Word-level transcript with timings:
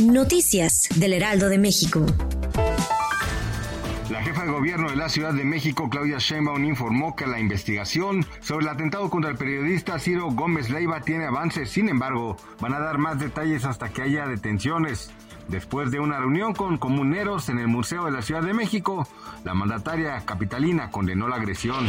Noticias 0.00 0.88
del 0.94 1.14
Heraldo 1.14 1.48
de 1.48 1.58
México. 1.58 2.06
La 4.08 4.22
jefa 4.22 4.44
de 4.44 4.52
gobierno 4.52 4.88
de 4.88 4.94
la 4.94 5.08
Ciudad 5.08 5.32
de 5.34 5.44
México, 5.44 5.90
Claudia 5.90 6.18
Sheinbaum, 6.18 6.64
informó 6.64 7.16
que 7.16 7.26
la 7.26 7.40
investigación 7.40 8.24
sobre 8.40 8.66
el 8.66 8.70
atentado 8.70 9.10
contra 9.10 9.32
el 9.32 9.36
periodista 9.36 9.98
Ciro 9.98 10.30
Gómez 10.30 10.70
Leiva 10.70 11.00
tiene 11.00 11.24
avances. 11.24 11.70
Sin 11.70 11.88
embargo, 11.88 12.36
van 12.60 12.74
a 12.74 12.78
dar 12.78 12.98
más 12.98 13.18
detalles 13.18 13.64
hasta 13.64 13.88
que 13.88 14.02
haya 14.02 14.28
detenciones. 14.28 15.10
Después 15.48 15.90
de 15.90 16.00
una 16.00 16.18
reunión 16.18 16.54
con 16.54 16.78
comuneros 16.78 17.48
en 17.48 17.58
el 17.58 17.68
Museo 17.68 18.04
de 18.04 18.10
la 18.10 18.22
Ciudad 18.22 18.42
de 18.42 18.54
México, 18.54 19.06
la 19.44 19.54
mandataria 19.54 20.24
capitalina 20.24 20.90
condenó 20.90 21.28
la 21.28 21.36
agresión. 21.36 21.86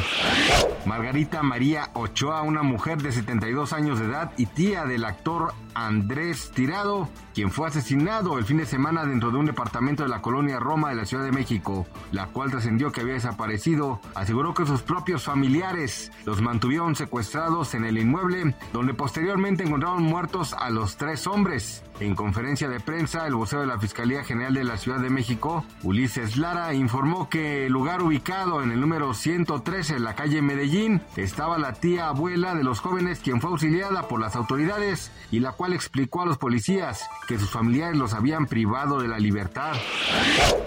Margarita 0.85 1.41
María 1.41 1.89
Ochoa, 1.93 2.41
una 2.41 2.63
mujer 2.63 3.01
de 3.01 3.11
72 3.11 3.73
años 3.73 3.99
de 3.99 4.05
edad 4.05 4.31
y 4.37 4.45
tía 4.47 4.85
del 4.85 5.05
actor 5.05 5.53
Andrés 5.73 6.51
Tirado, 6.53 7.09
quien 7.34 7.51
fue 7.51 7.67
asesinado 7.67 8.37
el 8.37 8.45
fin 8.45 8.57
de 8.57 8.65
semana 8.65 9.05
dentro 9.05 9.29
de 9.31 9.37
un 9.37 9.45
departamento 9.45 10.03
de 10.03 10.09
la 10.09 10.21
colonia 10.21 10.59
Roma 10.59 10.90
de 10.90 10.95
la 10.95 11.05
Ciudad 11.05 11.25
de 11.25 11.34
México, 11.34 11.85
la 12.12 12.27
cual 12.27 12.49
trascendió 12.49 12.91
que 12.91 13.01
había 13.01 13.15
desaparecido, 13.15 13.99
aseguró 14.15 14.53
que 14.53 14.65
sus 14.65 14.81
propios 14.81 15.23
familiares 15.23 16.12
los 16.25 16.41
mantuvieron 16.41 16.95
secuestrados 16.95 17.73
en 17.73 17.84
el 17.84 17.97
inmueble, 17.97 18.55
donde 18.71 18.93
posteriormente 18.93 19.63
encontraron 19.63 20.03
muertos 20.03 20.53
a 20.53 20.69
los 20.69 20.95
tres 20.97 21.27
hombres. 21.27 21.84
En 22.01 22.13
conferencia 22.13 22.68
de 22.68 22.82
prensa, 22.82 23.26
el 23.26 23.35
vocero 23.35 23.62
de 23.62 23.68
la 23.68 23.79
Fiscalía 23.79 24.21
General 24.26 24.54
de 24.54 24.65
la 24.65 24.76
Ciudad 24.76 24.99
de 24.99 25.10
México, 25.10 25.63
Ulises 25.82 26.35
Lara, 26.35 26.74
informó 26.74 27.29
que 27.29 27.68
el 27.68 27.71
lugar 27.71 28.02
ubicado 28.02 28.62
en 28.62 28.71
el 28.71 28.82
número 28.82 29.13
113 29.13 29.96
en 29.96 30.04
la 30.04 30.13
calle 30.13 30.41
Medellín 30.41 31.02
estaba 31.15 31.57
la 31.57 31.71
tía 31.71 32.10
abuela 32.10 32.54
de 32.54 32.65
los 32.65 32.82
jóvenes 32.82 33.21
quien 33.21 33.40
fue 33.40 33.49
auxiliada 33.49 34.10
por 34.10 34.20
las 34.20 34.35
autoridades 34.35 35.10
y 35.32 35.40
la 35.40 35.54
cual 35.54 35.71
explicó 35.71 36.21
a 36.21 36.26
los 36.26 36.37
policías 36.37 37.07
que 37.29 37.40
sus 37.40 37.49
familiares 37.49 37.98
los 37.98 38.13
habían 38.13 38.46
privado 38.46 38.99
de 38.99 39.07
la 39.07 39.18
libertad. 39.18 39.76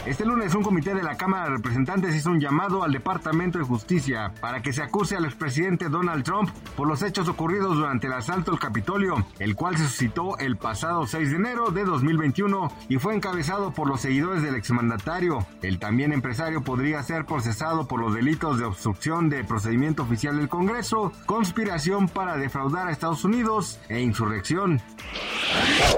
Este 0.07 0.25
lunes 0.25 0.55
un 0.55 0.63
comité 0.63 0.95
de 0.95 1.03
la 1.03 1.19
Cámara 1.19 1.45
de 1.45 1.57
Representantes 1.57 2.15
hizo 2.15 2.31
un 2.31 2.41
llamado 2.41 2.85
al 2.85 2.93
Departamento 2.93 3.59
de 3.59 3.65
Justicia 3.65 4.33
para 4.41 4.63
que 4.63 4.73
se 4.73 4.83
acuse 4.83 5.15
al 5.15 5.27
expresidente 5.27 5.91
Donald 5.91 6.25
Trump 6.25 6.49
por 6.75 6.89
los 6.89 7.03
hechos 7.03 7.29
ocurridos 7.29 7.77
durante 7.77 8.07
el 8.07 8.15
asalto 8.15 8.51
al 8.51 8.59
Capitolio, 8.59 9.27
el 9.39 9.55
cual 9.55 9.77
se 9.77 9.85
suscitó 9.85 10.39
el 10.39 10.57
pasado 10.57 11.07
6 11.07 11.18
de 11.27 11.37
enero 11.37 11.71
de 11.71 11.85
2021 11.85 12.73
y 12.89 12.99
fue 12.99 13.15
encabezado 13.15 13.73
por 13.73 13.89
los 13.89 14.01
seguidores 14.01 14.41
del 14.43 14.55
exmandatario. 14.55 15.45
El 15.63 15.81
también 15.81 16.13
empresario 16.13 16.63
podría 16.63 17.03
ser 17.03 17.25
procesado 17.25 17.89
por 17.89 18.01
los 18.01 18.15
delitos 18.15 18.59
de 18.59 18.65
obstrucción 18.65 19.29
de 19.29 19.43
procedimiento 19.43 20.05
oficial 20.05 20.37
del 20.37 20.49
Congreso, 20.49 21.13
conspiración 21.27 22.09
para 22.09 22.37
defraudar 22.37 22.87
a 22.87 22.93
Estados 22.93 23.25
Unidos 23.25 23.81
e 23.89 24.01
insurrección. 24.01 24.81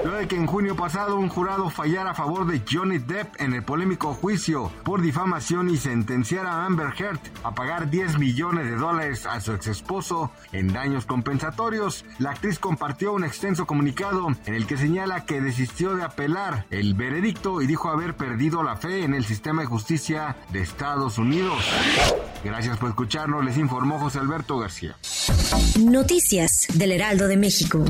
Luego 0.03 0.17
de 0.17 0.27
que 0.27 0.35
en 0.35 0.47
junio 0.47 0.75
pasado 0.75 1.17
un 1.17 1.29
jurado 1.29 1.69
fallara 1.69 2.11
a 2.11 2.15
favor 2.15 2.45
de 2.47 2.61
Johnny 2.69 2.97
Depp 2.97 3.39
en 3.39 3.53
el 3.53 3.63
polémico 3.63 4.13
juicio 4.13 4.71
por 4.83 5.01
difamación 5.01 5.69
y 5.69 5.77
sentenciara 5.77 6.51
a 6.51 6.65
Amber 6.65 6.93
Heard 6.97 7.19
a 7.43 7.53
pagar 7.53 7.89
10 7.89 8.17
millones 8.17 8.65
de 8.65 8.75
dólares 8.75 9.25
a 9.25 9.39
su 9.41 9.53
ex 9.53 9.67
esposo 9.67 10.31
en 10.51 10.73
daños 10.73 11.05
compensatorios, 11.05 12.05
la 12.19 12.31
actriz 12.31 12.59
compartió 12.59 13.13
un 13.13 13.23
extenso 13.23 13.65
comunicado 13.65 14.27
en 14.45 14.53
el 14.53 14.65
que 14.65 14.77
señala 14.77 15.25
que 15.25 15.41
desistió 15.41 15.95
de 15.95 16.03
apelar 16.03 16.65
el 16.69 16.93
veredicto 16.93 17.61
y 17.61 17.67
dijo 17.67 17.89
haber 17.89 18.15
perdido 18.15 18.63
la 18.63 18.77
fe 18.77 19.03
en 19.03 19.13
el 19.13 19.25
sistema 19.25 19.61
de 19.61 19.67
justicia 19.67 20.35
de 20.51 20.61
Estados 20.61 21.17
Unidos. 21.17 21.63
Gracias 22.43 22.77
por 22.77 22.89
escucharnos, 22.89 23.45
les 23.45 23.57
informó 23.57 23.99
José 23.99 24.19
Alberto 24.19 24.57
García. 24.57 24.95
Noticias 25.79 26.67
del 26.73 26.91
Heraldo 26.91 27.27
de 27.27 27.37
México. 27.37 27.83